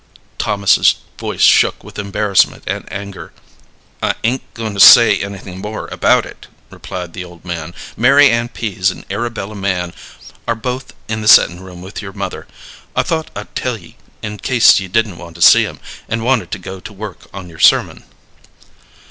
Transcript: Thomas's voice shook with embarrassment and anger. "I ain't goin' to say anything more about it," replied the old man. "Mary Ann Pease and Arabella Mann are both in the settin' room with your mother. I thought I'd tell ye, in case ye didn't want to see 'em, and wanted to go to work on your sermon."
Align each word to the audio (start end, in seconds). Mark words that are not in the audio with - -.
Thomas's 0.39 0.95
voice 1.19 1.43
shook 1.43 1.83
with 1.83 1.99
embarrassment 1.99 2.63
and 2.65 2.91
anger. 2.91 3.33
"I 4.01 4.15
ain't 4.23 4.51
goin' 4.55 4.73
to 4.73 4.79
say 4.79 5.21
anything 5.21 5.59
more 5.59 5.87
about 5.89 6.25
it," 6.25 6.47
replied 6.71 7.13
the 7.13 7.23
old 7.23 7.45
man. 7.45 7.75
"Mary 7.95 8.27
Ann 8.31 8.49
Pease 8.49 8.89
and 8.89 9.05
Arabella 9.11 9.53
Mann 9.53 9.93
are 10.47 10.55
both 10.55 10.93
in 11.07 11.21
the 11.21 11.27
settin' 11.27 11.59
room 11.59 11.83
with 11.83 12.01
your 12.01 12.13
mother. 12.13 12.47
I 12.95 13.03
thought 13.03 13.29
I'd 13.35 13.55
tell 13.55 13.77
ye, 13.77 13.95
in 14.23 14.39
case 14.39 14.79
ye 14.79 14.87
didn't 14.87 15.19
want 15.19 15.35
to 15.35 15.41
see 15.43 15.67
'em, 15.67 15.79
and 16.09 16.25
wanted 16.25 16.49
to 16.49 16.57
go 16.57 16.79
to 16.79 16.93
work 16.93 17.27
on 17.31 17.47
your 17.47 17.59
sermon." 17.59 18.03